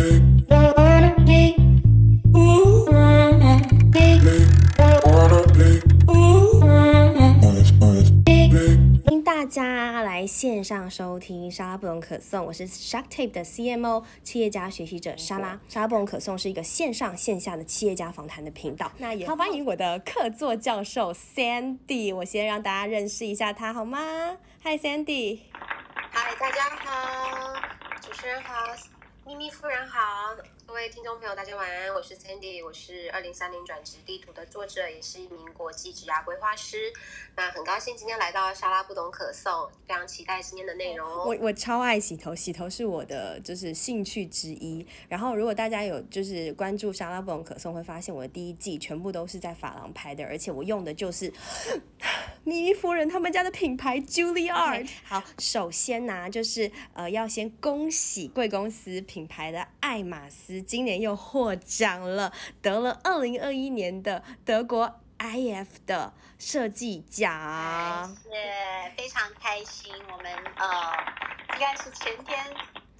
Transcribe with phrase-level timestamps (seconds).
[0.00, 0.08] 欢
[9.10, 15.60] 迎大家来线上收听沙拉不容可颂，我是 Shark Tape 的 CMO 企业家学习者莎拉。
[15.68, 18.90] 沙拉不容可颂是一个线上线下的企业家访谈的频道。
[18.96, 23.98] 那也好欢迎我的客座教授 Sandy，我先让大家认识一下他好吗
[24.62, 25.40] ？Hi Sandy。
[26.10, 27.60] 嗨，大家好，
[28.00, 28.54] 主持人好，
[29.30, 30.34] 咪咪夫人好，
[30.70, 36.92] 各位听众朋友，大家晚安，我是 Sandy，我是二零三零转职地图的作者，也是一名国际职涯规划师。
[37.34, 41.24] 那很高兴今天来到沙拉不懂可颂，非常期待今天的内容哦。
[41.26, 44.86] 我我超爱洗头，洗头是我的就是兴趣之一。
[45.08, 51.32] 然后如果大家有就是关注沙拉不懂可颂，会发现我的第一季全部都是在法郎拍的，而且我用的就是
[52.44, 54.88] 米妮夫人他们家的品牌 Juilliard。
[55.02, 68.14] 好，首先呢、就是呃要先恭喜贵公司品牌的爱马仕今年又获奖了，得了二零二一年的德国 IF 的设计奖。
[68.22, 68.30] 是
[68.96, 70.92] 非常开心，我们呃
[71.54, 72.44] 应该是前天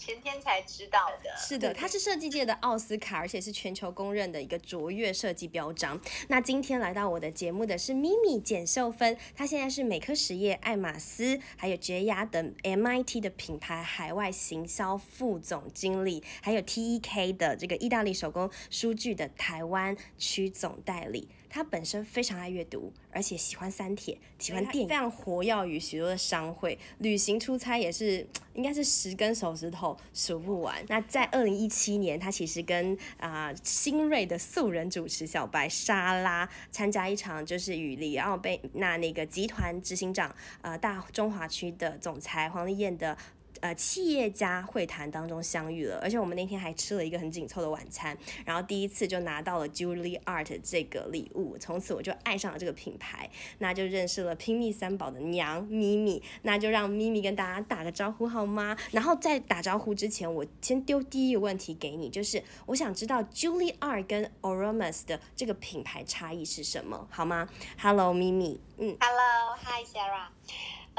[0.00, 1.30] 前天才知道的。
[1.36, 6.00] 是的，它是设计界的奥斯卡，而且是全球公认的一个卓越设计标章。
[6.28, 21.28] 那今天来到我的节目的是咪咪简秀芬，她现在是美科实业、爱马仕还有洁雅等 MIT 的品牌海外行销副总经理，还有 TEK 的这个意大利手工书具的台湾区总代理。
[21.50, 30.82] 他本身非常爱阅读，而且喜欢三铁，喜欢电影，非常活跃于许多的商会，旅行出差也是应该是十根手指头数不完。
[30.88, 43.18] 那在二零一七年，他其实跟啊、新锐的素人主持小白莎拉参加一场就是与里奥贝纳那个集团执行长呃大中华区的总裁黄丽燕的。
[43.60, 58.76] 呃，企业家会谈当中相遇了，而且我们那天还吃了一个很紧凑的晚餐，然后第一次就拿到了 Julie Art 这个礼物，从此我就爱上了这个品牌，那就认识了拼命三宝的娘咪咪，那就让咪咪跟大家打个招呼好吗？
[58.92, 67.48] 然后在打招呼之前，我先丢第一个问题给你，就是我想知道 Julie Art 跟 Oromas 的这个品牌差异是什么，好吗
[67.78, 70.28] ？Hello，咪咪，嗯，Hello，Hi Sarah。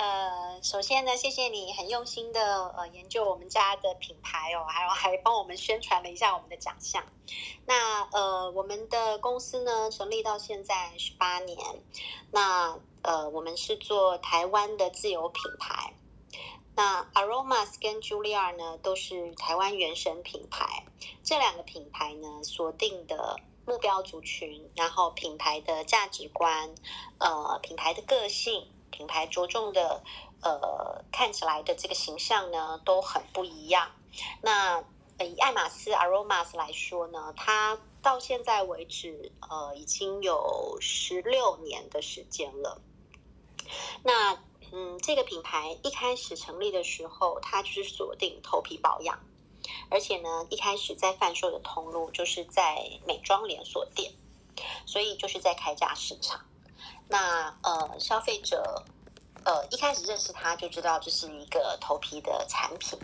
[0.01, 7.06] 呃，首先呢，谢谢你很用心的呃研究我们家的品牌哦，还有还帮我们宣传了一下我们的奖项。
[7.67, 11.56] 那呃，我们的公司呢成立到现在十八年，
[12.31, 15.94] 那呃，我们是做台湾的自有品牌。
[16.75, 20.84] 那 Aromas 跟 Julia 呢都是台湾原生品牌，
[21.23, 23.35] 这两个品牌呢锁定的
[23.67, 26.73] 目标族群，然后品牌的价值观，
[27.19, 30.03] 呃，品牌的个性，品牌着重的
[30.44, 33.91] 呃看起来的这个形象呢都很不一样。
[34.41, 34.84] 那
[35.19, 42.81] 以爱马仕 Aromas 来说呢，它到现在为止呃已经有十六年的时间了。
[44.03, 44.44] 那
[44.74, 49.19] 嗯，这个品牌一开始成立的时候，它就是锁定头皮保养，
[49.90, 54.13] 而且呢，一开始在贩售的通路就是在美妆连锁店，
[54.85, 56.46] 所以就是在开价市场。
[57.11, 58.83] 那呃，消费者
[59.44, 62.97] 呃一开始认识它就知道这是一个头皮的产品，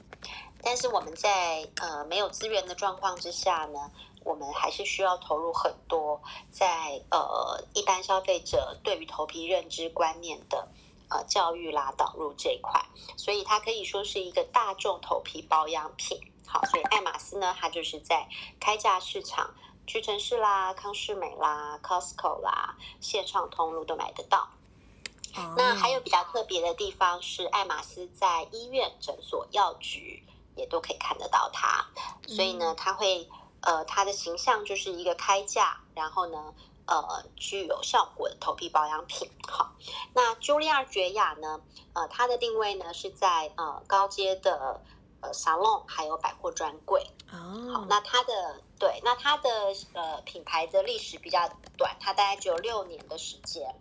[0.64, 3.92] 但是我们在呃没有资源的状况之下呢，
[4.24, 6.20] 我们还是需要投入很多
[6.50, 10.68] 在呃一般消费者对于头皮认知观念的。
[11.10, 12.84] 呃，教育啦导入这一块，
[13.16, 16.20] 所以它可以说是一个大众头皮保养品。
[16.46, 18.28] 好，所以爱马仕呢，它就是在
[18.60, 19.50] 开价市场，
[19.88, 24.48] 屈臣氏啦、康士美啦、Costco 啦、线上通路都买得到。
[25.56, 30.24] 那还有比较特别的地方是，爱马仕在医院、诊所、药局
[30.56, 31.86] 也都可以看得到它，
[32.28, 33.28] 所以呢，它会
[33.62, 36.54] 呃，它的形象就是一个开价，然后呢。
[36.90, 39.30] 呃，具有效果的头皮保养品。
[39.46, 39.74] 好，
[40.14, 41.60] 那 Julia 绝雅呢？
[41.92, 44.80] 呃，它的定位呢是在呃高阶的
[45.20, 47.06] 呃沙龙还有百货专柜。
[47.30, 49.50] 好，哦，那它的对，那它的
[49.94, 53.76] 呃品牌的历史比较短，它大概只有六年的时间。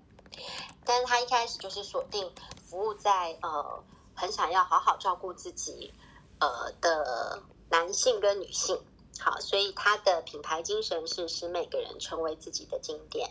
[0.85, 2.33] 但是它一开始就是锁定
[2.69, 3.83] 服务在呃
[4.15, 5.93] 很想要好好照顾自己
[6.39, 8.81] 呃的男性跟女性。
[9.19, 13.31] 好，所以它的品牌精神是使每个人成为自己的经典。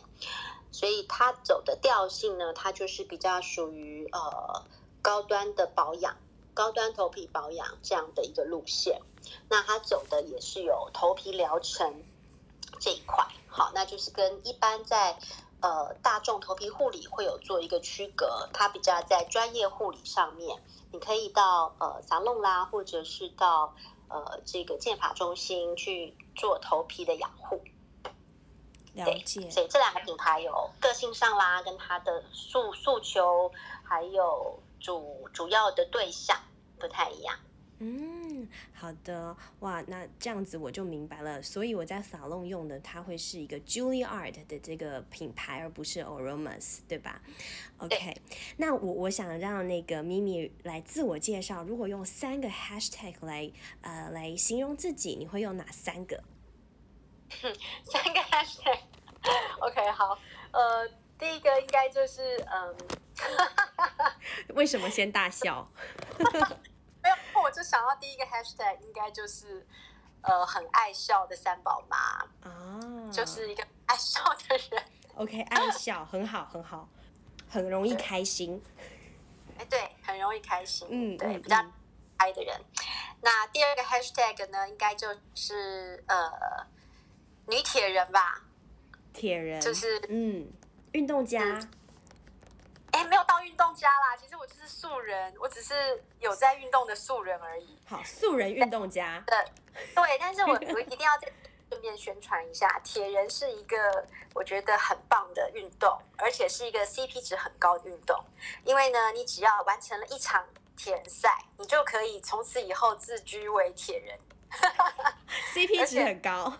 [0.71, 4.65] 所以它走的调性呢，它就是比较属于呃
[5.01, 6.17] 高端的保养、
[6.53, 8.99] 高端头皮保养这样的一个路线。
[9.49, 12.03] 那他走的也是有头皮疗程
[12.79, 13.25] 这一块。
[13.47, 15.17] 好，那就是跟一般在
[15.61, 20.61] 呃大众头皮护理会有做一个区隔，它比较在专业护理上面，
[20.91, 23.73] 你可以到呃沙龙啦，或者是到
[24.09, 27.61] 呃这个健法中心去做头皮的养护。
[28.93, 29.49] 了解。
[29.49, 33.51] 所以这两个品牌有个性上啦，跟它的诉诉求，
[33.83, 36.37] 还有主主要的对象
[36.79, 37.37] 不太一样。
[37.79, 38.14] 嗯，
[38.73, 41.41] 好的，哇，那这样子我就明白了。
[41.41, 47.21] 所以我在 salon 用的，它会是一个 Juilliard 的这个品牌，而不是 Aromas，对吧
[47.77, 48.15] ？OK，
[48.57, 51.63] 那我我想让那个咪咪来自我介绍。
[51.63, 56.23] 如果用三个 hashtag 来呃来形容自己，你会用哪三个？
[57.31, 60.17] 三个 hashtag，OK， 好，
[60.51, 60.87] 呃，
[61.17, 62.21] 第一个应该就是
[62.51, 62.75] 嗯，
[64.55, 65.67] 为什么先大笑？
[67.45, 69.65] 我就想到第一个 hashtag 应该就是
[70.21, 71.97] 呃很爱笑的三宝妈
[72.49, 74.83] 啊，就是一个爱笑的人。
[75.15, 76.89] OK，爱笑很好很好，
[77.47, 78.61] 很容易开心。
[79.57, 81.55] 哎，对，很容易开心，嗯，对，比较
[82.17, 82.59] 爱的人。
[83.21, 86.65] 那第二个 hashtag 呢，应该就是呃。
[87.47, 88.41] 女铁人吧，
[89.13, 90.51] 铁人就是嗯，
[90.93, 91.59] 运动家。
[92.95, 97.77] 哎，没有到运动家啦，其实我就是素人，我只是有在运动的素人而已。
[97.85, 99.21] 好，素人运动家。
[99.27, 99.37] 对
[99.93, 101.29] 对，但是我我一定要在
[101.69, 108.17] 顺便宣传一下，铁人是一个我觉得很棒的运动，而且是一个 CP 值很高的运动。
[108.63, 110.47] 因为呢，你只要完成了一场
[110.77, 114.17] 铁人赛，你就可以从此以后自居为铁人。
[115.53, 116.53] CP 值很高。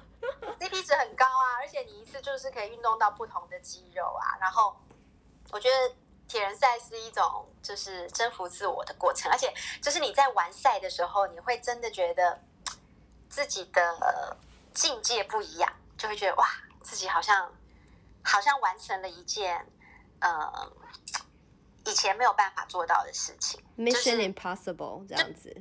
[0.60, 4.36] CP 值很高啊，而且你一次就是可以运动到不同的肌肉啊。
[4.42, 4.76] 然后
[5.52, 5.96] 我觉得
[6.27, 12.42] 铁人赛是一种就是征服自我的过程，而且就是你在完赛的时候，你会真的觉得
[13.30, 14.38] 自己的
[14.74, 16.48] 境界不一样，就会觉得哇，
[16.81, 17.51] 自己好像
[18.24, 19.66] 好像完成了一件
[20.19, 20.72] 呃
[21.86, 25.56] 以前没有办法做到的事情，Mission Impossible 这样子，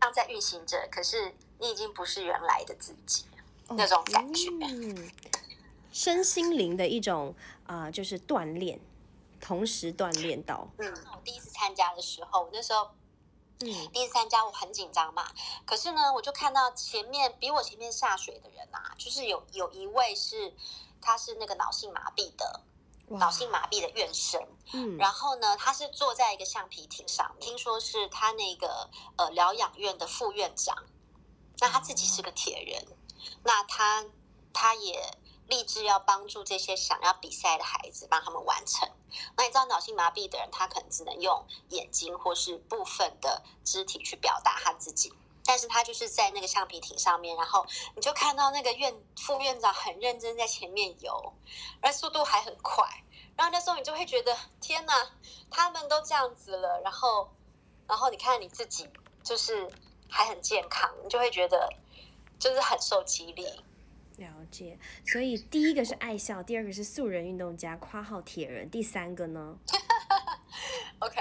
[0.00, 3.26] 像在运行着，可是你已经不是原来的自己。
[3.68, 4.48] 那种感觉，
[5.90, 7.34] 身心灵的一种
[7.66, 8.78] 啊，就是锻炼，
[9.46, 10.68] 同时锻炼到。
[10.78, 12.90] 嗯，我第一次参加的时候，我那时候，
[13.60, 15.30] 嗯，第一次参加我很紧张嘛。
[15.64, 20.52] 可是呢，我就看到前面比我前面下水的人啊，就是有有一位是
[21.00, 22.60] 他是那个脑性麻痹的，
[23.06, 24.42] 脑性麻痹的院生。
[24.72, 30.76] 嗯，然后呢，他是坐在一个橡皮艇上，听说是他那个呃疗养院的副院长，
[31.60, 32.84] 那他自己是个铁人。
[33.44, 34.04] 那他，
[34.52, 38.88] 他也立志要帮助这些想要比赛的孩子，帮他们完成。
[39.36, 45.12] 那你知道脑性麻痹的人，他可能只能用眼睛或是部分的肢体去表达他自己，
[45.44, 47.64] 但是他就是在那个橡皮艇上面，然后
[47.94, 51.32] 你就看到那个院副院长很认真在前面游，
[51.80, 52.84] 而速度还很快。
[53.36, 55.10] 然后那时候你就会觉得，天哪，
[55.50, 57.30] 他们都这样子了，然后，
[57.86, 58.88] 然后你看你自己
[59.22, 59.70] 就是
[60.08, 61.68] 还很健康，你就会觉得。
[62.38, 63.64] 就是很受激励，
[64.50, 64.78] 解。
[65.04, 69.58] 所以第一个是爱笑，第二个是素人运动家（夸号铁人），第三个呢？
[71.00, 71.20] OK，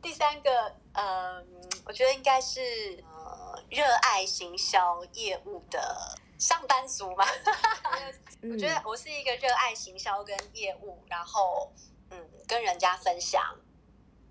[0.00, 1.46] 第三个，嗯，
[1.84, 2.60] 我觉得应该是
[3.02, 7.24] 呃，热爱行销业务的上班族嘛。
[8.42, 11.72] 我觉得我是一个热爱行销跟业务，然后
[12.10, 13.56] 嗯，跟人家分享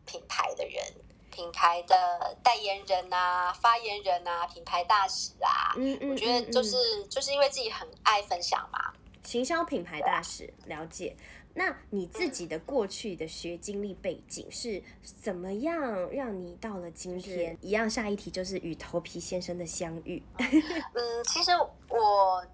[0.06, 0.84] 品牌的人。
[1.32, 8.94] 品牌的代言人啊，发言人啊，品牌大使啊，嗯嗯，我觉得就是就是因为自己很爱分享嘛。
[9.24, 11.16] 行销品牌大使了解，
[11.54, 17.58] 那你自己的过去的学经历背景是怎么样让你到了今天？
[17.62, 20.22] 一样，下一题就是与头皮先生的相遇。
[20.38, 21.52] 嗯，其实
[21.88, 22.46] 我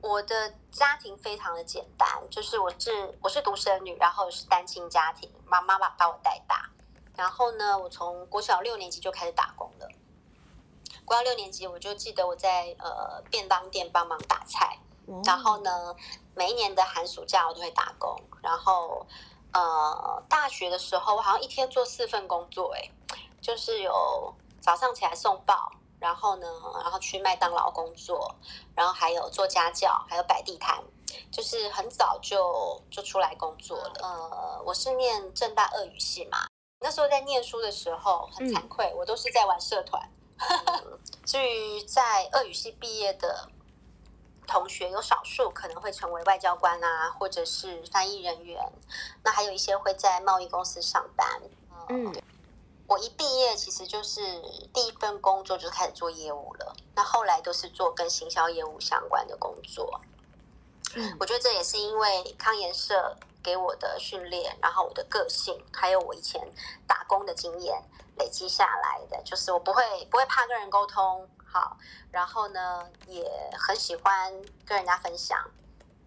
[0.00, 6.70] 我的家庭非常的简单，就是我是我是独生女，然后是单亲家庭，妈妈把把我带大。
[7.16, 9.88] 然后呢，我从国小六年级就开始打工了。
[11.04, 14.78] 国小六年级，我就记得我在呃便当店帮忙打菜。
[15.24, 15.94] 然后呢，
[16.34, 18.20] 每一年的寒暑假我都会打工。
[18.42, 19.06] 然后
[19.52, 22.90] 呃，大学的时候，我好像一天做四份工作，哎，
[23.40, 25.70] 就是有早上起来送报，
[26.00, 26.46] 然后呢，
[26.82, 28.34] 然后去麦当劳工作，
[28.74, 30.82] 然后还有做家教，还有摆地摊，
[31.30, 33.92] 就是很早就就出来工作了。
[34.02, 36.46] 呃，我是念正大二语系嘛。
[36.80, 40.10] 那时候在念书的时候很惭愧，我都是在玩社团。
[41.24, 43.48] 至于在俄语系毕业的
[44.46, 48.60] 同学，有少数可能会成为外交官啊，或者是翻译人员。
[49.24, 51.42] 那还有一些会在贸易公司上班。
[51.88, 52.14] 嗯，
[52.86, 54.20] 我一毕业其实就是
[54.74, 56.76] 第一份工作就开始做业务了。
[56.94, 60.00] 那后来都是做跟行销业务相关的工作。
[60.94, 63.16] 嗯，我觉得这也是因为康研社。
[63.46, 66.42] 给我的训练，然后我的个性，还有我以前
[66.84, 67.80] 打工的经验
[68.18, 71.76] 累积下来的，就是我不会不会怕跟人沟通，好，
[72.10, 74.32] 然后呢也很喜欢
[74.64, 75.38] 跟人家分享。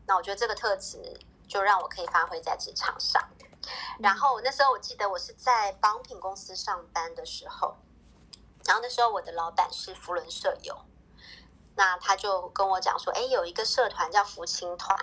[0.06, 1.18] 那我觉得这个特质
[1.48, 3.24] 就让我可以发挥在职场上。
[4.00, 7.78] 然后那时候我记得我是在帮品公司上班的时候，
[8.66, 10.78] 然后那时候我的老板是福伦舍友，
[11.76, 14.98] 那他就跟我讲说，哎，有一个社团叫福清团，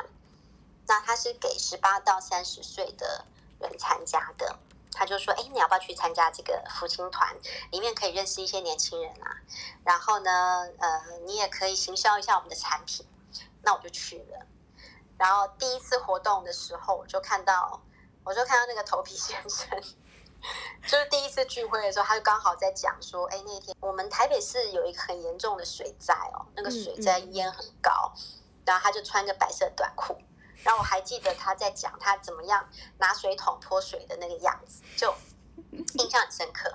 [0.87, 3.25] 那他是给十八到三十岁的
[3.61, 4.59] 人参加的。
[4.99, 7.37] 他就说：“哎，你要不要去参加这个福清团？
[7.71, 9.28] 里面可以认识一些年轻人啊。
[9.85, 13.07] 然后呢，呃，你也可以行销一下我们的产品。
[13.62, 14.47] 那我就去了。
[15.19, 17.83] 然后第一次活动的时候，我就看到，
[18.25, 19.69] 我就看到那个头皮先生，
[20.87, 28.14] 就是第一次聚会的时候，他就刚好在讲说：，哎，那天我们台北市有一个很严重的水灾哦，那个水灾烟很高，
[28.64, 30.16] 然后他就穿个白色短裤。”
[30.67, 32.69] 然后我还记得他在讲他怎么样
[32.99, 35.15] 拿水桶泼水的那个样子，就
[35.95, 36.69] 印象很深刻。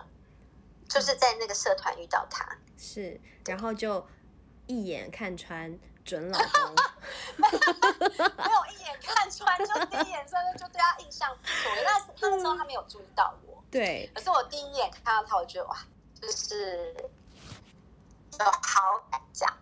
[0.87, 2.45] 就是在那个社团遇到他，
[2.77, 4.05] 是，然后就
[4.67, 6.75] 一眼看穿准老公，
[7.39, 11.71] 没有一眼看穿，就第一眼真的就对他印象不错。
[11.85, 14.11] 那他那时候他没有注意到我， 对。
[14.13, 15.77] 可是我第一眼看到他，我觉得哇，
[16.19, 16.93] 就是
[18.37, 19.57] 有好感这样。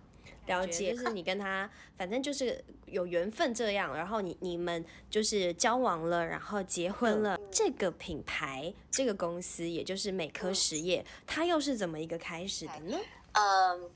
[0.47, 7.39] 了解，就是你跟他，反正就是有缘分这样，然后你你们就是交往了，然后结婚了。
[7.51, 12.97] 这个品牌，这个公司，也就是美科实业，它又是怎么一个开始的呢？
[13.33, 13.91] 嗯，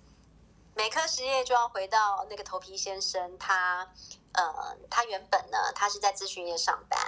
[0.76, 3.88] 美科实业就要回到那个头皮先生，他
[4.34, 7.00] 呃，他原本呢，他是在咨询业上班，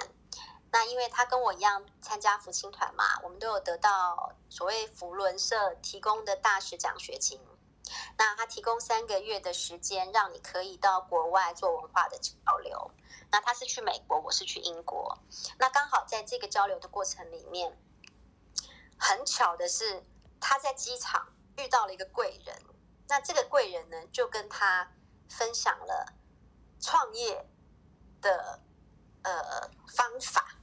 [0.70, 7.40] 那因为他跟我一样参加福清团嘛，我们都有得到所谓福伦社提供的大使奖学金。
[8.18, 12.90] 那他提供三个月的时间，让你可以到国外做文化的交流。
[13.30, 15.18] 那他是去美国，我是去英国。
[15.58, 17.76] 那刚好在这个交流的过程里面，
[18.98, 20.02] 很巧的是，
[20.40, 22.56] 他在机场遇到了一个贵人。
[23.08, 24.92] 那这个贵人呢，就跟他
[25.28, 26.14] 分享了
[26.80, 27.48] 创业
[28.20, 28.60] 的
[29.22, 30.56] 呃方法。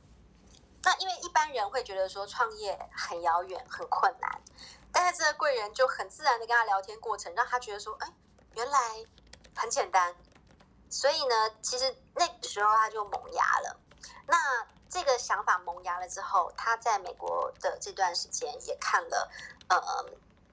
[0.84, 4.42] 那因为一般人会觉得说创业很遥远、很困难。
[5.04, 8.14] 但是这个贵人就很自然的跟他聊天过程，让他觉得说，哎，
[8.56, 9.06] 原来
[9.54, 10.16] 很简单。
[10.90, 13.82] 所以呢，其实那个时候他就萌芽了。
[14.28, 19.30] 那这个想法萌芽了之后，他在美国的这段时间也看了，
[19.68, 19.78] 呃，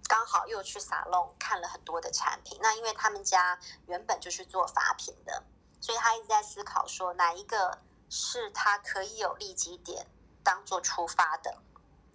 [0.08, 2.58] 刚好又去沙龙看了很多的产品。
[2.60, 5.44] 那因为他们家原本就是做法品的，
[5.80, 7.78] 所以他一直在思考说，哪一个
[8.08, 10.08] 是他可以有利基点
[10.42, 11.58] 当做出发的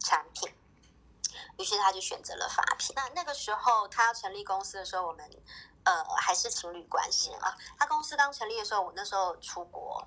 [0.01, 0.53] 产品。
[1.57, 2.93] 于是他就选择了法品。
[2.95, 5.29] 那那个时候他要成立公司的时候，我们
[5.83, 7.55] 呃还是情侣关系啊。
[7.77, 10.05] 他公司刚成立的时候，我那时候出国，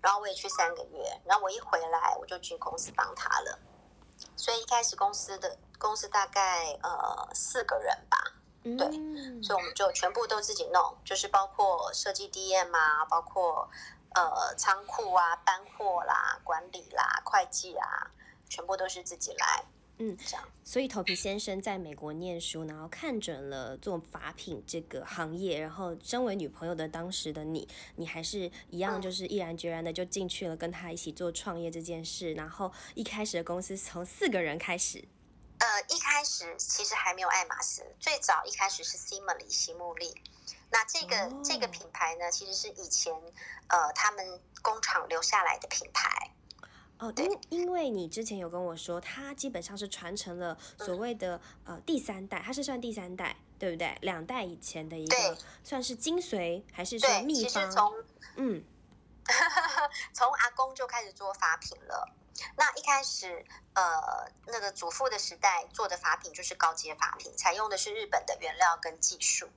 [0.00, 3.58] 然后我也去三个月，然后我一回来我就去公司帮他了。
[4.36, 8.18] 所以一开始公司的公司大概呃四个人吧，
[8.62, 13.70] 对，所以我们就全部都自己弄，就是包括设计 DM 啊，包括
[14.16, 18.10] 呃仓库啊、搬货啦、管理啦、会计啊，
[18.48, 19.64] 全部都是自己来。
[19.98, 20.48] 嗯，这样。
[20.64, 32.32] 所以头皮先生在美国念书，然后看准了做法品这个行业，然后身为女朋友的当时的你，你还是一样，就是毅然决然的就进去了，跟他一起做创业这件事。
[32.34, 35.02] 然后一开始的公司从四个人开始。
[35.58, 40.14] 呃，一开始其实还没有爱马仕，最早一开始是西蒙里西木利。
[40.70, 43.12] 那这个这个品牌呢，其实是以前
[43.66, 46.30] 呃他们工厂留下来的品牌。
[46.98, 53.96] 哦，因因为你之前有跟我说，它基本上是传承了所谓的呃第三代，它是算第三代，对不对？
[54.00, 57.70] 两代以前的一个算是精髓，还是说秘方？
[57.70, 57.92] 从
[58.34, 58.64] 嗯，
[60.12, 62.12] 从阿公就开始做法品了。
[62.56, 69.48] 那一开始呃那个祖父的时代做的法品就是高阶法品，采用的是日本的原料跟技术，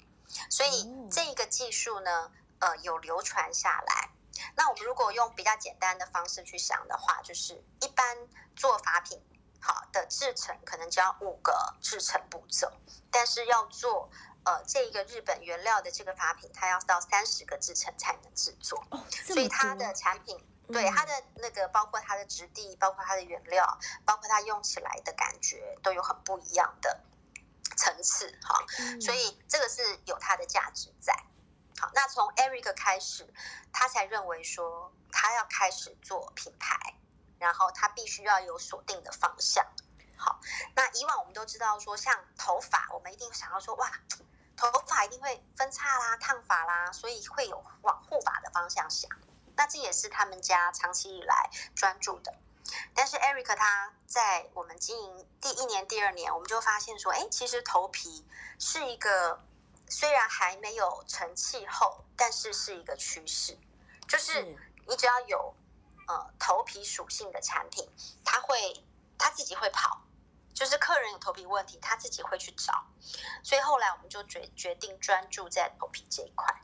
[0.49, 4.11] 所以这个技术呢呃有流传下来。
[4.55, 8.17] 那我们如果用比较简单的方式去想的话，就是一般
[8.55, 9.21] 做法品
[9.59, 12.71] 好的制成可能只要五个制成步骤，
[13.11, 14.09] 但是要做
[14.45, 18.83] 呃这一个日本原料的这个法品，它要到三十个制成才能制作。
[18.89, 26.99] 哦，所以它的产品对它的那个包括它的质地，包括它的原料，包括它用起来的感觉，都有很不一样的
[27.77, 28.65] 层次哈。
[28.99, 31.13] 所以这个是有它的价值在。
[31.79, 33.27] 好，那从 Eric 开始，
[33.71, 36.77] 他才认为说他要开始做品牌，
[37.39, 39.65] 然后他必须要有锁定的方向。
[40.15, 40.39] 好，
[40.75, 43.91] 那以往我们都知道说，像头发，我们一定想要说，哇，
[44.55, 49.09] 头发一定会分叉啦、烫发啦，所以会有往护发的方向想。
[49.55, 52.33] 那这也是他们家长期以来专注的。
[52.93, 58.23] 但是 Eric 他在我们经营第一年、第二年，我们就发现说，哎，其实头皮
[58.59, 59.41] 是一个。
[59.91, 63.57] 虽然还没有成气候，但是是一个趋势，
[64.07, 64.41] 就是
[64.87, 65.53] 你只要有
[66.07, 67.85] 呃头皮属性的产品，
[68.23, 68.81] 它会
[69.17, 70.01] 它自己会跑，
[70.53, 72.85] 就是客人有头皮问题，他自己会去找，
[73.43, 76.61] 所以后来我们就决决定专注在头皮这一块。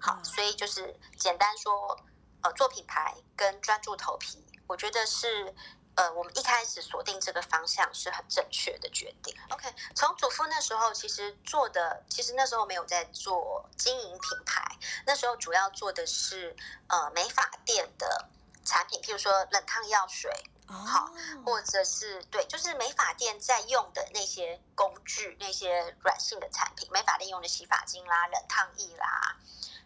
[0.00, 2.00] 好，所以就是简单说，
[2.42, 5.54] 呃，做品牌跟专注头皮，我觉得是。
[5.94, 9.36] 呃，我们一开始锁定这个方向是很正确的决定。
[9.50, 14.64] OK，从祖父那时候其实做的，其实那时候没有在做经营品牌，
[15.04, 16.56] 那时候主要做的是
[16.88, 18.28] 呃美发店的
[18.64, 20.32] 产品，譬如说冷烫药水，
[20.66, 21.12] 好，
[21.44, 29.36] 或者是对，就是美发店在用的那些工具，那些软性的产品，美发店用的洗发精啦、冷烫液啦，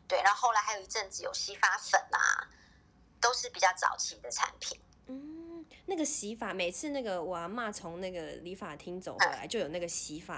[0.06, 2.46] 对，然后后来还有一阵子有洗发粉啊，
[3.20, 4.80] 都是比较早期的产品。
[5.86, 10.36] 那个洗发，每次那个我阿妈从那个理发厅走回来，就有那个洗发，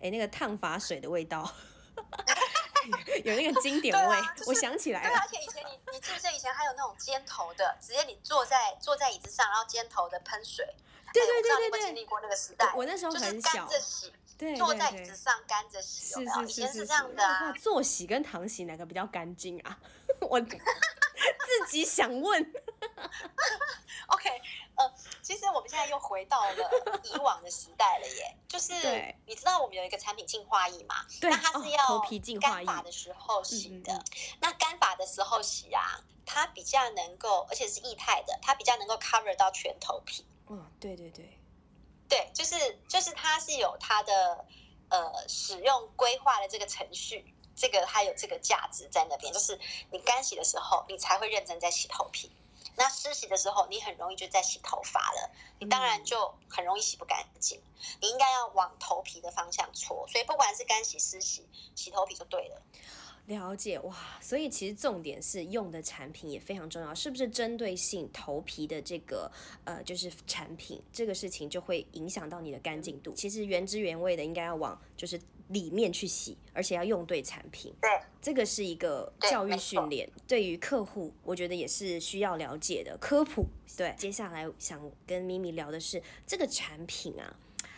[0.00, 1.50] 哎，那个烫发水的味道，
[3.24, 4.16] 有那个经典味。
[4.46, 5.10] 我想起来了。
[5.10, 10.66] 对，而且以前你你记不记得以前还有那种尖头的，直接你坐在坐在椅子上，然后尖头的喷水。
[11.12, 11.80] 对对对对对。
[11.86, 12.72] 经历过那个时代。
[12.76, 13.66] 我那时候很小。
[13.66, 14.12] 干着洗。
[14.36, 14.56] 对。
[14.56, 16.14] 坐在椅子上干着洗。
[16.14, 17.52] 是是是是这样的啊。
[17.52, 19.78] 坐洗跟躺洗哪个比较干净啊？
[20.28, 20.56] 我自
[21.68, 22.52] 己想问。
[24.08, 24.40] OK。
[24.78, 26.70] 呃，其实我们现在又回到了
[27.02, 28.72] 以往的时代了耶，就是
[29.26, 31.04] 你知道我们有一个产品净化液嘛？
[31.22, 32.00] 那它是要
[32.40, 34.04] 干发的时候洗的。
[34.40, 40.24] 那干发的时候洗啊，它比较能够，而且是液态的，它比较能够 cover 到全头皮。
[40.48, 41.40] 嗯，对对对，
[42.08, 44.46] 对，就是就是它是有它的
[44.90, 49.58] 呃使用规划的这个程序，这个它有这个价值在那边，就是
[49.90, 52.30] 你干洗的时候，你才会认真在洗头皮。
[52.78, 57.60] 那湿洗的时候，你很容易就在洗头发了，你当然就很容易洗不干净。
[58.00, 61.44] 你应该要往头皮的方向搓，所以不管是干洗、湿洗，
[61.74, 62.62] 洗头皮就对了。
[63.26, 69.30] 了解哇，所以其实重点是用的产品也非常重要，是不是针对性头皮的这个
[69.64, 73.12] 呃就是产品，这个事情就会影响到你的干净度。
[73.12, 77.72] 其实原汁原味的应该要往就是里面去洗，而且要用对产品。
[77.80, 83.46] 对，这个是一个教育训练，对于客户我觉得也是需要了解的科普。
[83.76, 87.36] 对，接下来想跟咪咪聊的是这个产品啊，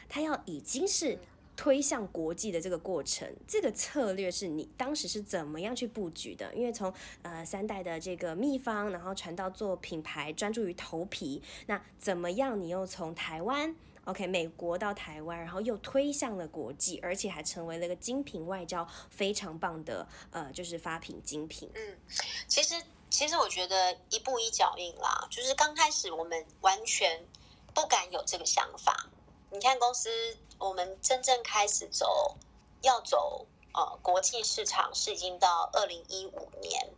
[0.08, 1.18] 它要已经是。
[1.56, 6.50] 推向国际的这个过程，这个策略是你当时是怎么样去布局的？
[6.54, 12.58] 因为从呃三代的这个秘方，然后传到做品牌，专注于头皮，那怎么样？
[12.58, 21.70] 你又从台湾，OK，美国到台湾，然后又推向了国际，而且还成为了一个精品外交非常棒的呃，就是发品精品。
[21.74, 21.98] 嗯，
[22.46, 22.74] 其实
[23.08, 27.24] 其实我觉得一步一脚印啦，就是刚开始我们完全
[27.74, 29.08] 不敢有这个想法。
[29.50, 30.10] 你看公司。
[30.60, 32.36] 我们真正开始走，
[32.82, 36.92] 要走呃国际市场是已经到二零一五年，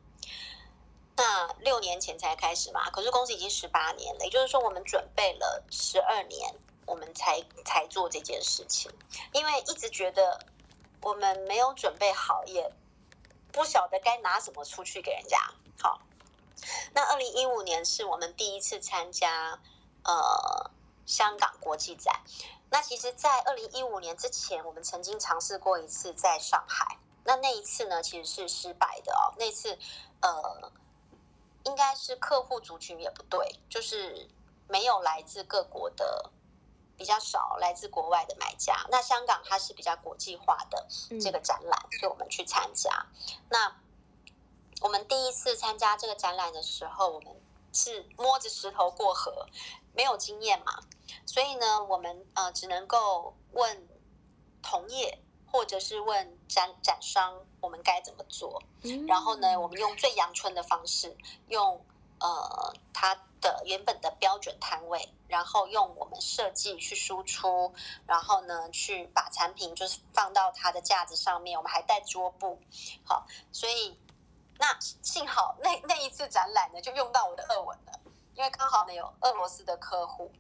[1.17, 2.91] 那六年前才开始嘛。
[2.91, 6.53] 可是公司已经十八年了，也就是说我们准备了十二年，
[6.87, 8.91] 我们才才做这件事情。
[9.33, 10.45] 因为一直觉得
[11.01, 12.73] 我们没有准备好，也
[13.53, 15.39] 不晓得该拿什么出去给人家。
[15.81, 16.01] 好，
[16.95, 19.61] 那二零一五年是我们第一次参加
[20.05, 20.71] 呃
[21.07, 22.23] 香港国际展。
[22.71, 26.97] 那其实，在二零一五年之前，我们曾经尝试过一次在上海。
[27.25, 29.35] 那那一次呢，其实是失败的哦。
[29.37, 29.79] 那次，
[30.23, 30.73] 呃，
[31.65, 34.27] 应该是客户族群也不对，就是
[34.69, 36.31] 没有来自各国的，
[36.97, 38.87] 比较少来自国外的买家。
[38.91, 40.87] 那香港它是比较国际化的
[41.21, 43.07] 这个展览，所以我们去参加。
[43.49, 43.77] 那
[44.81, 47.41] 我们第一次参加这个展览的时候，我们
[47.73, 49.47] 是摸着石头过河，
[49.95, 50.81] 没有经验嘛。
[51.27, 53.89] 所以呢，我们呃只能够问
[54.63, 55.19] 同业，
[55.51, 58.63] 或者是问展展商，我们该怎么做？
[59.07, 61.17] 然后呢，我们用最阳春的方式，
[61.49, 61.85] 用
[62.19, 67.75] 呃它的原本的标准摊位，然后用我们设计去输出，
[68.07, 72.59] 然后呢去把产品就是放到它的架子上面，我们还带桌布。
[73.05, 74.01] 好，所以
[74.59, 78.01] 那幸好那那一次展览呢，就用到我的俄文了，
[78.35, 80.33] 因为刚好呢有俄罗斯的客户。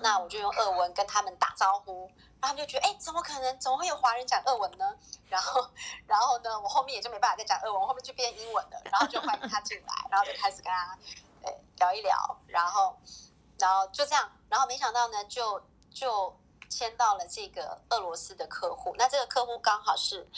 [0.00, 2.08] 那我就用俄文跟他们打招呼，
[2.40, 3.58] 然后他们就觉得，哎，怎么可能？
[3.58, 4.94] 怎么会有华人讲俄文呢？
[5.28, 5.68] 然后，
[6.06, 8.80] 然后呢，我后面也就没办法再讲俄文，我后面就变英文了。
[8.84, 10.96] 然后就欢迎他进来，然后就开始跟他，
[11.46, 12.98] 呃，聊一聊，然后，
[13.58, 18.94] 然后就这样，然后没想到呢，就就签到了这个俄罗斯的客户。
[18.98, 20.28] 那这个客户刚好是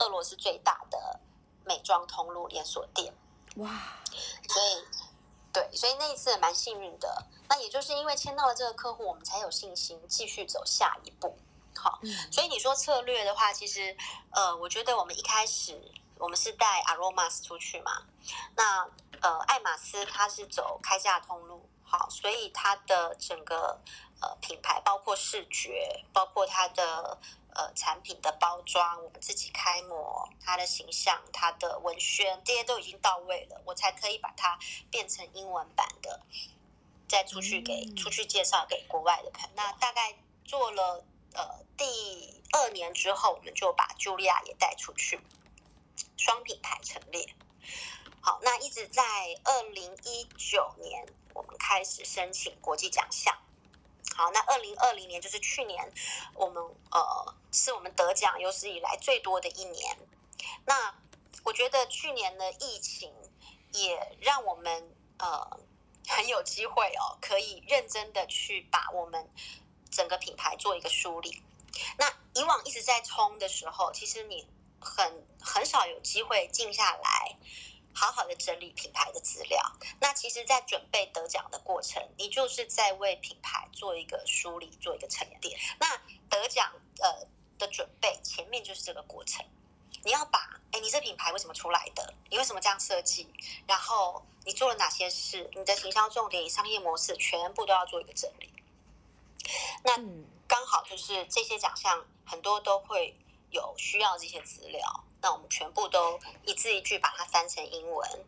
[0.00, 1.20] 俄罗斯最大的
[1.64, 3.14] 美妆通路连锁店。
[3.56, 3.70] 哇，
[4.48, 4.84] 所以。
[5.52, 7.24] 对，所以那一次蛮幸运的。
[7.48, 11.34] 那也就是因为签到了这个客户，我们才有信心继续走下一步。
[11.74, 11.98] 好，
[12.30, 13.96] 所以你说策略的话，其实
[14.32, 15.80] 呃，我觉得我们一开始
[16.18, 18.02] 我们是带 Aromas 出去嘛，
[18.54, 18.86] 那
[19.22, 23.80] 呃，爱马仕它是走开价通路，好，所以它的整个
[24.20, 27.18] 呃品牌，包括视觉，包括它的。
[27.58, 34.58] 呃，产品的包装，我们自己开模，它的形象，它的文宣，这些都已经到位了，我才可以把它
[34.90, 36.20] 变成英文版的，
[37.08, 39.48] 再出去给出去介绍给国外的朋友。
[39.54, 41.02] 那大概做了
[41.32, 45.18] 呃第二年之后，我们就把茱莉亚也带出去，
[46.18, 47.26] 双品牌陈列。
[48.26, 49.04] 好，那一直在
[49.44, 53.32] 二零一九年，我们开始申请国际奖项。
[54.16, 55.92] 好，那二零二零年就是去年，
[56.34, 56.60] 我们
[56.90, 59.96] 呃是我们得奖有史以来最多的一年。
[60.64, 60.92] 那
[61.44, 63.14] 我觉得去年的疫情
[63.70, 65.60] 也让我们呃
[66.08, 69.30] 很有机会哦，可以认真的去把我们
[69.88, 71.40] 整个品牌做一个梳理。
[71.96, 74.48] 那以往一直在冲的时候，其实你
[74.80, 77.36] 很很少有机会静下来。
[77.96, 79.58] 好好的整理品牌的资料，
[80.00, 85.58] 那其实，在准备得奖的过程，你就是在为品牌做一个梳理，做一个沉淀。
[85.80, 85.96] 那
[86.28, 87.26] 得奖呃
[87.58, 89.42] 的准备，前面就是这个过程。
[90.04, 92.12] 你要把，哎，你这品牌为什么出来的？
[92.28, 93.26] 你为什么这样设计？
[93.66, 95.50] 然后你做了哪些事？
[95.54, 98.52] 你的行销重点、商业模式，全部都要做一个整理。
[99.84, 99.96] 那
[100.46, 103.16] 刚好就是这些奖项，很多都会
[103.50, 105.04] 有需要这些资料。
[105.26, 108.24] 那我们全部都一字一句把它翻成英文，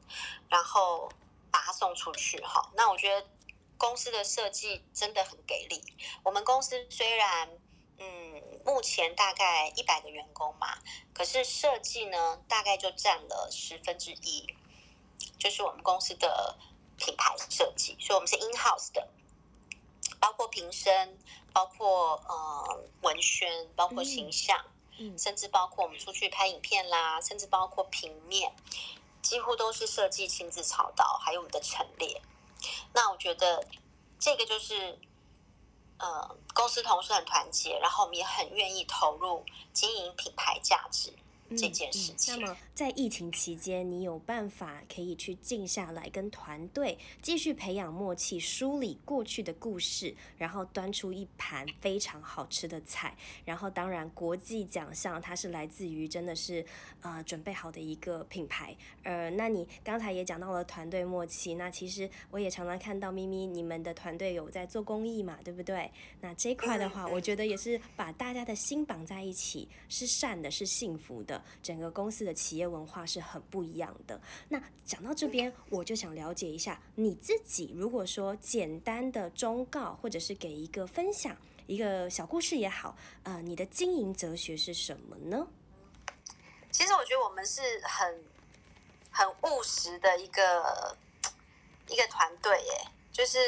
[0.49, 1.09] 然后
[1.49, 2.73] 把它送出去哈。
[2.75, 3.25] 那我觉得
[3.77, 5.81] 公司的设计真的很给力。
[6.25, 7.49] 我们公司虽然
[7.99, 10.77] 嗯目前大概一百个员工嘛，
[11.15, 14.53] 可是设计呢大概就占了十分之一，
[15.39, 16.59] 就是我们公司的
[16.97, 19.09] 品牌设计，所以我们是 in house 的，
[20.19, 21.17] 包括瓶身，
[21.53, 24.65] 包括呃文宣，包括形象。
[25.17, 28.55] 甚至包括我们出去拍影片啦，甚至包括平面，
[29.23, 32.21] 几乎都是设计亲自操刀，还有我们的陈列。
[32.93, 33.67] 那我觉得
[34.19, 34.99] 这个就是，
[35.99, 41.13] 呃，公司同事很团结，然后我们也很愿意投入经营品牌价值。
[41.57, 42.39] 这件事情。
[42.41, 53.17] 那么，在疫情期间，你有办法可以去静下来，跟团队继续培养默契，梳理过去的故事，然后端出一盘非常好吃的菜。
[53.45, 56.65] 然后，当然，国际奖项它是来自于真的是
[57.03, 58.77] 呃准备好的一个品牌。
[59.03, 65.91] 呃，那你刚才也讲到了团队默契，那其实我也常常看到咪咪你们的团队有在做公益嘛，对不对？
[66.21, 71.38] 那这块的话，我觉得也是把大家的心绑在一起，是善的，是幸福的。
[71.62, 74.20] 整个公司的企业文化是很不一样的。
[74.48, 77.72] 那讲到这边，我就想了解一下你自己。
[77.74, 85.46] 如果说简单的忠告，或者是给一个分享，一个小故事也好，呃，你的经营哲学是什么呢？
[86.70, 88.24] 其实我觉得我们是很
[89.11, 90.96] 很务实的一个
[91.88, 92.90] 一个团队，耶。
[93.11, 93.38] 就是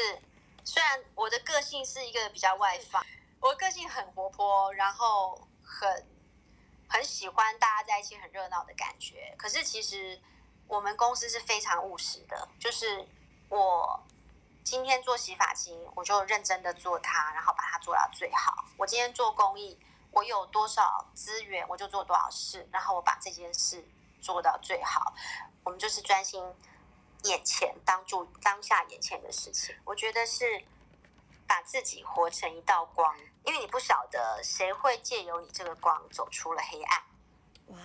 [0.63, 3.05] 虽然我的个性是一个比较外放，
[3.39, 6.10] 我个性很活泼，然后很。
[6.91, 10.19] 很喜欢大家在一起很热闹的感觉，可是其实
[10.67, 13.07] 我们公司是非常务实的，就是
[13.47, 14.03] 我
[14.61, 18.65] 今天做洗发精，我就认真的做它，然后把它做到最好。
[18.75, 19.79] 我今天做公益，
[20.11, 23.87] 我有多少资源，我就做多少事，然后我把这件事
[24.21, 25.13] 做到最好。
[25.63, 26.43] 我们就是专心
[27.23, 30.65] 眼前当住当下眼前的事情，我觉得是
[31.47, 33.15] 把自己活成一道光。
[33.43, 37.03] 因为你不晓得谁会借由你这个光走出了黑暗，
[37.67, 37.77] 哇！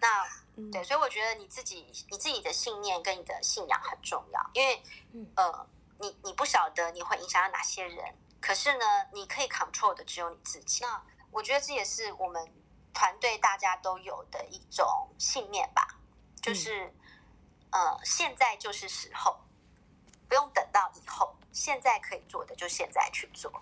[0.00, 0.26] 那
[0.72, 4.50] 对，所以我觉得你自己你自己的信念跟你的信仰很重要。
[4.52, 4.82] 因为
[5.36, 5.66] 呃，
[5.98, 10.82] 你你不晓得你会影响到哪些人，可是呢，你可以 control 的只有你自己。
[10.84, 12.52] 那我觉得这也是我们
[12.92, 15.86] 团队大家都有的一种信念吧，
[16.42, 16.92] 就是
[17.70, 19.38] 呃，现在就是时候，
[20.28, 23.52] 不用等到以后，现在可以做的就现在去做。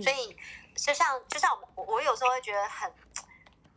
[0.00, 0.36] 所以，
[0.76, 2.90] 就像就像我我有时候会觉得很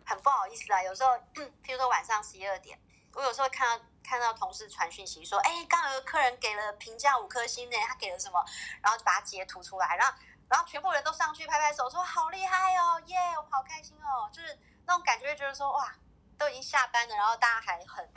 [0.05, 0.81] 很不好意思啊。
[0.81, 1.11] 有时候，
[1.63, 2.79] 譬如说晚上十一二点，
[3.13, 8.43] 我有时候看到看到同事传讯息说：“哎，刚有个客人给了评价五颗星呢，他给了什么？”
[8.81, 15.93] 然后就把它截图出来，然后然后全部人都上去拍拍手说：“好厉害哦，耶，我好开心哦！”就是那种感觉，就觉得说哇，
[16.37, 18.07] 都已经下班了，然后大家还很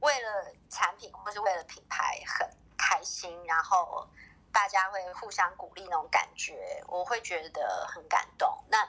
[0.00, 4.08] 为了产品或是为了品牌很开心，然后。
[4.52, 8.64] 大家会互相鼓励那种感觉，我会觉得很感动。
[8.68, 8.88] 那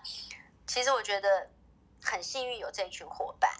[0.67, 1.49] 其实我觉得
[2.01, 3.51] 很幸运有这一群伙伴，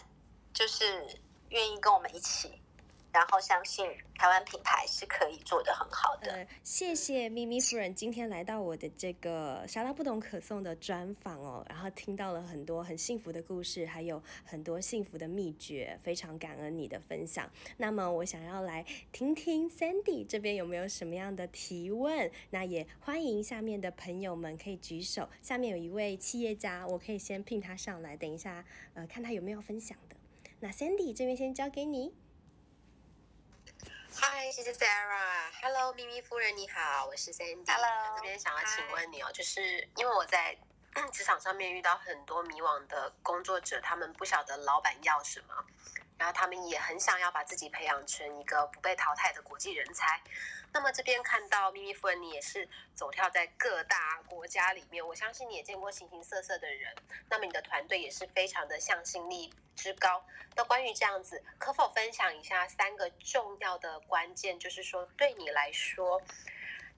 [0.52, 2.59] 就是愿意跟我们一起
[3.12, 6.32] 然后相信台湾品牌是可以做得很好的。
[6.32, 17.50] 呃，谢谢咪咪夫人今天来到我的这个莎拉不懂可颂的专访哦，然后听到了很多很幸福的故事，还有很多幸福的秘诀，非常感恩你的分享。
[17.78, 25.28] 那么我想要来听听 Sandy 这边有没有什么样的提问，那也欢迎下面的朋友们可以举手。
[25.42, 30.16] 下面有一位企业家，我可以先聘他上来，等一下呃看他有没有分享的。
[30.60, 32.12] 那 Sandy 这边先交给你。
[34.12, 35.50] 嗨，谢谢 Sarah。
[35.62, 37.64] Hello，咪咪夫人你好，我是 Sandy。
[37.66, 40.56] Hello，这边想要请问你哦，就是因为我在
[41.12, 45.54] 职场上面遇到很多迷惘的工作者，他们不晓得老板要什么，
[46.20, 50.20] 然后他们也很想要把自己培养成一个不被淘汰的国际人才。
[50.70, 56.94] 那么这边看到咪咪夫人，你也是走跳在各大国家里面，我相信你也见过形形色色的人。
[57.30, 60.22] 那么你的团队也是非常的向心力之高。
[60.54, 64.60] 那关于这样子，可否分享一下三个重要的关键？
[64.60, 66.20] 就是说，对你来说，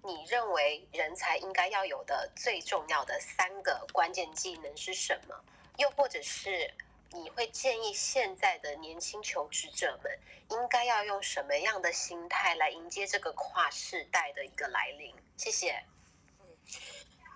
[0.02, 5.44] 你认为人才应该要有的最重要的三个关键技能是什么？
[5.78, 6.74] 又或者是
[7.14, 10.18] 你会建议现在的年轻求职者们
[10.50, 15.14] 应该要用什么样的心态来迎接这个跨世代的一个来临？
[15.36, 15.84] 谢谢。
[16.40, 16.46] 嗯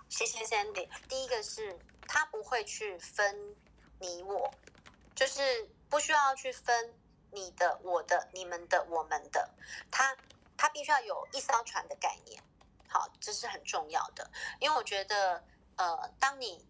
[0.08, 0.88] 谢谢 Sandy。
[1.08, 3.56] 第一个是他不会去分
[3.98, 4.52] 你我，
[5.14, 6.94] 就是不需要去分
[7.32, 9.50] 你的、我的、你们的、我们的，
[9.90, 10.16] 他
[10.56, 12.42] 他必须要有一艘船的概念。
[12.88, 15.44] 好，这是很重要的，因为我觉得，
[15.76, 16.64] 呃，当你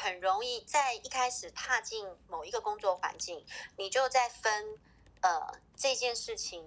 [0.00, 3.44] 很容易在一开始踏进某一个工作环境，
[3.76, 4.78] 你就在分，
[5.22, 6.64] 呃，这件事情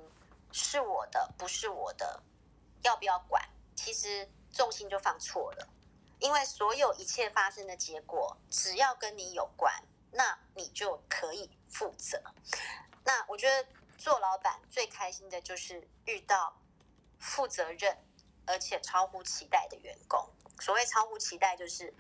[0.52, 2.22] 是我的，不是我的，
[2.84, 3.42] 要不要管？
[3.74, 5.68] 其实重心就放错了。
[6.20, 9.74] 因为所有一切发生的结果，只要跟你有关，
[10.12, 12.22] 那你就可以负责。
[13.06, 13.68] 那我觉得
[13.98, 16.56] 做老板最开心的就是遇到
[17.18, 17.98] 负责任
[18.46, 20.30] 而且超乎期待的员工。
[20.60, 21.92] 所谓超乎期待，就是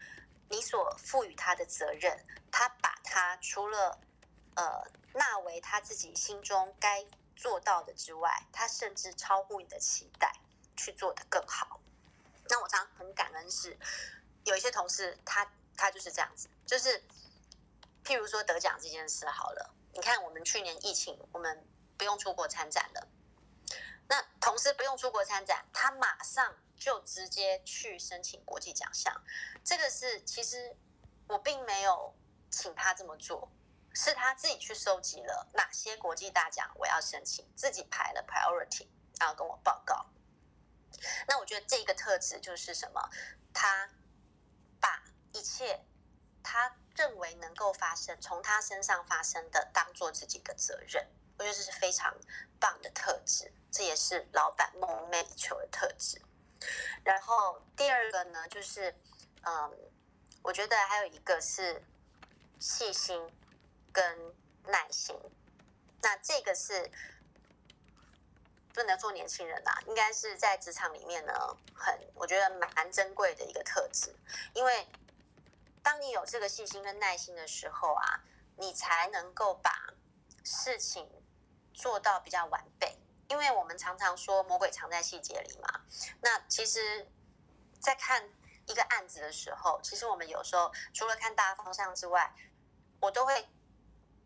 [0.51, 3.97] 你所赋予他的责任，他把他除了
[4.55, 4.83] 呃
[5.13, 7.05] 纳为他自己心中该
[7.37, 10.29] 做到的之外，他甚至超乎你的期待
[10.75, 11.79] 去做得更好。
[12.49, 13.77] 那我常很感恩是，
[14.43, 17.01] 有一些同事他他就是这样子，就是
[18.03, 21.65] 譬如说得奖这件事好了，你看我们去年疫情，我们
[21.97, 23.07] 不用出国参展了，
[24.09, 29.23] 那同事不用出国参展，他马上就直接去申请国际奖项，
[29.63, 30.75] 这个是其实
[31.27, 32.15] 我并没有
[32.49, 33.51] 请他这么做。
[33.93, 38.87] 是他自己去收集了哪些国际大奖我要申请，自己排了 priority，
[39.19, 40.07] 然后跟我报告。
[41.27, 43.09] 那我觉得这个特质就是什么？
[43.53, 43.89] 他
[44.79, 45.85] 把一切
[46.41, 51.05] 他认为能够发生，从他身上发生的，当做自己的责任。
[51.37, 52.17] 我觉得这是非常
[52.59, 56.21] 棒的特质，这也是老板梦寐以求的特质。
[57.03, 58.95] 然后第二个呢，就是
[59.43, 59.77] 嗯，
[60.41, 61.83] 我觉得还有一个是
[62.59, 63.29] 细心
[63.91, 65.15] 跟耐心。
[66.01, 66.91] 那这个是。
[68.73, 71.33] 不能做年轻人啦，应该是在职场里面呢，
[71.75, 74.15] 很我觉得蛮珍贵的一个特质。
[74.53, 74.87] 因为
[75.83, 78.23] 当你有这个细心跟耐心的时候啊，
[78.55, 79.93] 你才能够把
[80.45, 81.05] 事情
[81.73, 82.97] 做到比较完备。
[83.31, 85.81] 因为我们常常说魔鬼藏在细节里嘛。
[86.21, 87.09] 那其实，
[87.79, 88.29] 在看
[88.67, 92.31] 一个案子的时候，其实我们有时候除了看大方向之外，
[92.99, 93.47] 我都会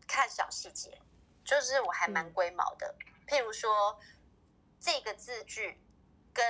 [0.06, 1.00] 看小细节，
[1.44, 2.94] 就是我还蛮龟毛的。
[3.26, 3.98] 譬如说。
[4.78, 5.80] 这个字句
[6.32, 6.44] 跟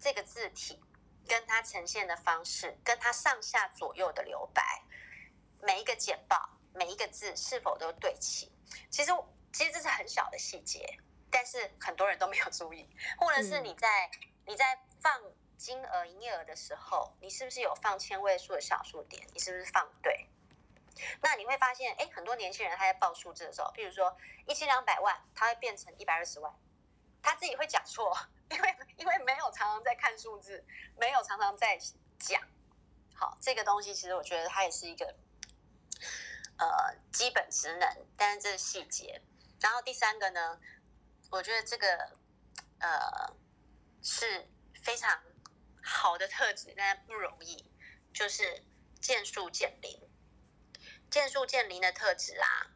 [0.00, 0.80] 这个字体，
[1.26, 4.62] 跟它呈现的方式，跟它上下左右的留白，
[5.60, 8.50] 每一个简报，每一个字是否都对齐？
[8.90, 9.12] 其实，
[9.52, 10.98] 其实这是很小的细节，
[11.30, 12.88] 但是很多人都没有注意。
[13.18, 14.10] 或者是你在
[14.46, 15.20] 你在放
[15.56, 19.26] 金额、营业额的时候，你是不是有放千位数的小数点？
[19.32, 20.28] 你是不是放对？
[21.20, 26.52] 那你会发现，哎，很多年轻人他在报数字的时候，譬如说一千两百万，他会变成一百二十万。
[27.22, 28.16] 他自己会讲错，
[28.50, 30.64] 因为因为没有常常在看数字，
[30.96, 31.78] 没有常常在
[32.18, 32.40] 讲。
[33.14, 35.14] 好，这个东西其实我觉得它也是一个
[36.58, 39.20] 呃基本职能，但是这是细节。
[39.60, 40.60] 然后第三个呢，
[41.30, 42.16] 我觉得这个
[42.80, 43.36] 呃
[44.02, 44.48] 是
[44.82, 45.22] 非常
[45.82, 47.64] 好的特质，但不容易，
[48.12, 48.64] 就是
[49.00, 50.00] 见树见林。
[51.10, 52.70] 见树见林的特质啊，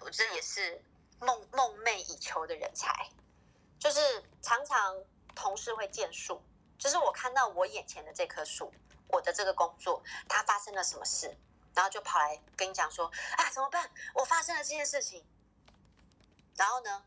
[0.00, 0.82] 我这也是
[1.20, 3.10] 梦梦寐以求的人才。
[3.78, 4.00] 就是
[4.42, 6.42] 常常同事会见树，
[6.78, 8.72] 就是我看到我眼前的这棵树，
[9.08, 11.36] 我的这个工作它发生了什么事，
[11.74, 13.90] 然后就跑来跟你讲说啊怎么办？
[14.14, 15.24] 我发生了这件事情。
[16.56, 17.04] 然后呢，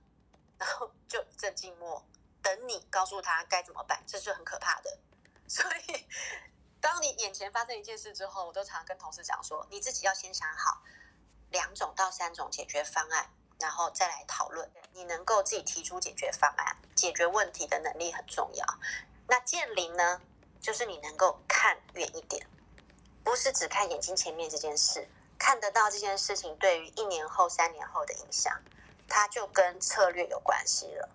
[0.59, 2.05] 然后就一阵静默，
[2.43, 4.99] 等你告诉他该怎么办，这是很可怕的。
[5.47, 6.05] 所以，
[6.79, 10.83] 当你眼前发生一件事之后，我都常常跟同事讲说，你自己要先想好
[11.49, 14.69] 两种到三种解决方案，然后再来讨论。
[14.93, 18.65] 你能够自己提出解决方案、解决问题的能力很重要。
[19.27, 20.21] 那建林呢，
[20.59, 22.45] 就是你能够看远一点，
[23.23, 28.61] 不是只看眼睛前面这件事，看得到这件事情对于一年后、三年后的影响，
[29.09, 31.09] 它就跟策略有关系了。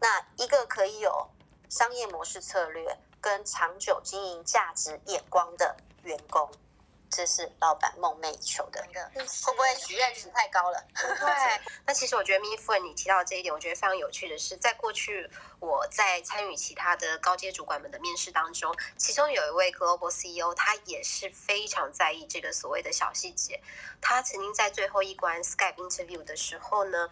[0.00, 1.28] 那一个可以有
[1.68, 2.96] 商业模式策略。
[3.26, 6.48] 跟长久经营价值眼光的员工，
[7.16, 8.84] 这是老板梦寐以求的。
[8.84, 10.84] 会不会许愿值太高了？
[10.92, 11.60] 对。
[11.86, 15.26] 那其实我觉得咪夫人你提到这一点，我觉得非常有趣的是，在过去
[15.58, 23.58] 我在参与其他的高阶主管们的面试当中，其中有一位 Global CEO，他也是非常在意这个所谓的小细节。
[24.00, 27.10] 他曾经在最后一关 Skype interview 的时候呢，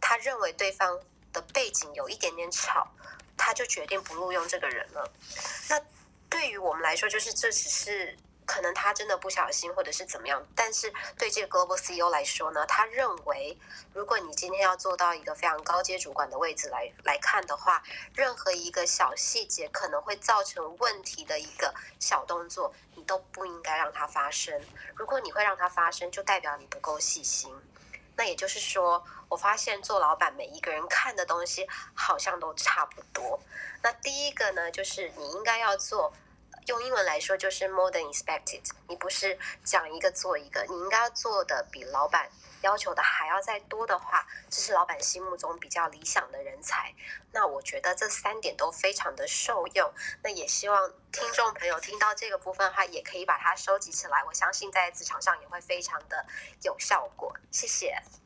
[0.00, 1.00] 他认为对方
[1.32, 2.86] 的背景有一点点吵。
[3.34, 5.10] 他就决定不录用这个人了。
[5.68, 5.80] 那
[6.28, 10.44] 对于我们来说，就是这只是可能他真的不小心，或者是怎么样。
[10.54, 13.56] 但是对这个 Global CEO 来说呢，他认为，
[13.92, 17.82] 如果你今天要做到一个非常高阶主管的位置来来看的话，
[18.14, 24.60] 任何一个小细节可能会造成问题的一个小动作，你都不应该让它发生。
[24.96, 27.54] 如果你会让它发生，就代表你不够细心。
[28.14, 33.40] 那也就是说，我发现做老板每一个人看的东西好像都差不多。
[33.82, 36.12] 那第一个呢，就是你应该要做，
[36.66, 38.62] 用英文来说就是 more than expected。
[38.88, 42.30] 你不是讲一个做一个，你应该要做的比老板
[42.62, 46.94] 要求的还要再多的话，这是老板心目中比较理想的人才。
[47.32, 49.92] 那我觉得这三点都非常的受用。
[50.22, 54.22] 那也希望听众朋友听到这个部分的话，也可以把它收集起来。
[54.24, 56.24] 我相信在职场上也会非常的
[56.62, 57.34] 有效果。
[57.50, 58.21] 谢谢。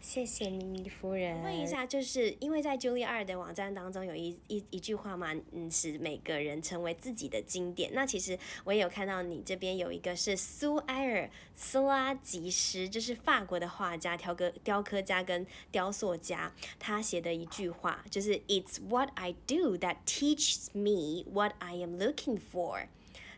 [0.00, 1.42] 谢谢咪咪夫人。
[1.42, 7.90] 问一下，就是因为在 Julie 二的网站当中有一一一句话嘛，嗯，使每个人成为自己的经典。
[7.94, 22.86] 那其实我也有看到你这边有一个是苏埃尔斯拉吉什，就是法国的画家、雕刻雕刻家跟雕塑家，他写的一句话，就是 It's what I do that teaches me what I am looking for。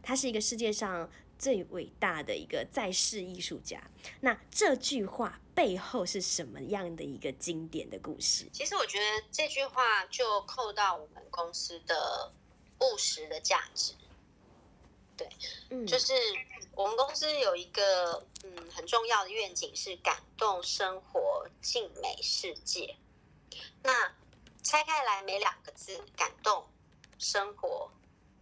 [0.03, 1.11] 他是一个世界上。
[1.39, 3.83] 最伟大的一个在世艺术家，
[4.21, 8.47] 那这句话背后是什么样的一个经典的故事？
[8.53, 12.33] 其实我觉得这句话就扣到我们公司的
[12.81, 13.95] 务实的价值。
[15.17, 15.29] 对，
[15.71, 16.13] 嗯，就是
[16.75, 22.97] 我们公司有一个嗯很重要的愿景是感动生活，静美世界。
[23.83, 24.13] 那
[24.63, 26.67] 拆开来每两个字，感动
[27.19, 27.93] 生活，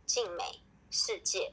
[0.06, 1.52] 静美世界。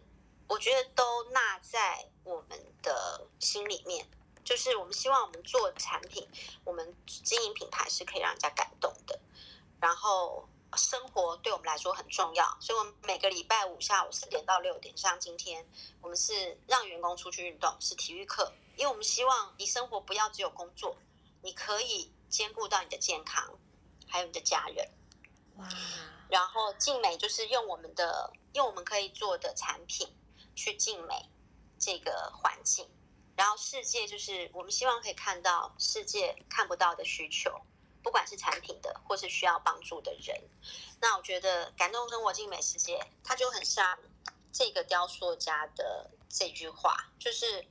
[0.49, 4.09] 我觉得都纳在我们的心里面，
[4.43, 6.27] 就是我们希望我们做产品，
[6.63, 9.17] 我们经营品牌是可以让人家感动的。
[9.79, 15.63] 然后生活对我们来说很重要，所以我们每个礼拜五下午四点到六点，像今天
[16.01, 20.97] 我们是让员工出去运动，是体育课，因为我们希望你生活不要只有工作，
[21.43, 23.53] 你可以兼顾到你的健康，
[24.07, 24.89] 还有你的家人。
[25.57, 25.69] 哇！
[26.27, 30.07] 然后静美就是用我们的用我们可以做的产品。
[30.59, 31.15] 去静美
[31.79, 32.85] 这个环境，
[33.37, 37.61] 然后世界就是我们希望可以看到世界看不到的需求，
[38.03, 40.37] 不管是产品的或是需要帮助的人。
[40.99, 43.97] 那我觉得感动生活静美世界，它就很像
[44.51, 47.65] 这个雕塑家的这句话，就是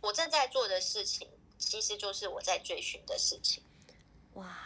[0.00, 3.62] 我正在做的事情，其实就是我在追寻的事情。
[4.32, 4.56] 哇，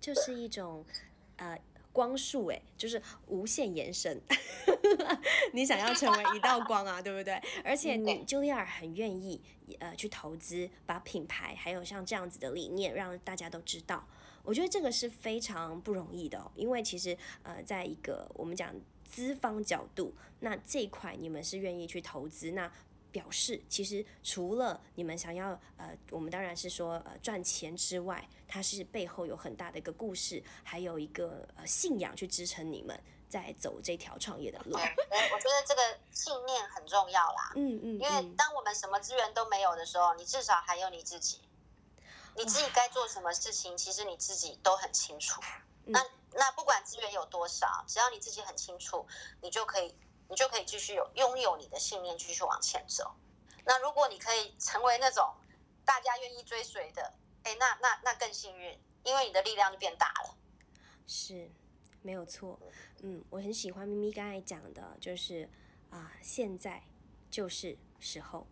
[0.00, 0.86] 就是一种
[1.38, 1.58] 呃。
[1.96, 4.20] 光束哎，就是无限延伸。
[5.54, 7.40] 你想要成为一道光啊，对不对？
[7.64, 9.40] 而且你 Julia 很愿意
[9.78, 14.06] 呃去投资，把品牌还有像这样子的理念让大家都知道。
[14.42, 22.70] 我觉得这个是非常不容易的哦，因为其实呃，在一个我们讲资方角度，那这一块你们是愿意去投资那。
[23.16, 32.94] 表示其实除了你们想要呃，我们当然是说呃赚钱之外，它是背后有很大的一个故事，还有一个呃信仰去支撑你们
[33.26, 34.76] 在走这条创业的路。
[34.76, 37.52] 我觉得这个信念很重要啦。
[37.54, 37.86] 嗯嗯。
[37.98, 41.40] 因为当我们什么资源都没有的时候，你至少还有你自己，
[42.34, 45.40] 你自己该做什么事情，其实你自己都很清楚。
[45.86, 49.06] 那那不管资源有多少，只要你自己很清楚，
[49.40, 49.94] 你就可以。
[50.28, 53.14] 你就可以继续有拥有你的信念，继续往前走。
[53.64, 55.34] 那如果你可以成为那种
[55.84, 57.14] 大家愿意追随的，
[57.44, 60.36] 哎，那那那更幸运，因为你的力量就变大了。
[61.06, 61.50] 是，
[62.02, 62.58] 没有错。
[63.02, 65.48] 嗯，我很喜欢咪咪刚才讲的，就是
[65.90, 66.82] 啊，现在
[67.30, 68.46] 就是时候。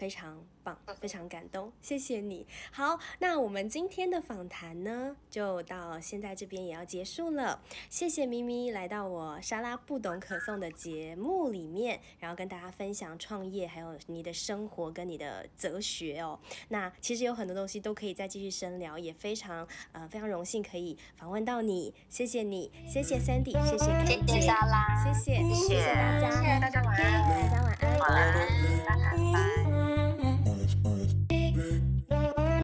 [0.00, 2.46] 非常棒，非常感动，谢谢你。
[2.72, 7.60] 好，那我们今天的访谈呢，就到现在这边也要结束了。
[7.90, 16.40] 谢谢咪咪来到我莎拉不懂可颂的节目里面，然后跟大家分享创业，还有你的生活跟你的哲学哦。
[16.68, 28.00] 那其实有很多东西都可以再继续深聊，也非常呃非常荣幸可以访问到你，谢谢你，谢谢 Sandy，谢谢谢谢莎拉，谢谢谢谢大家，谢谢大家晚安，大家晚安。
[28.00, 29.69] 晚安。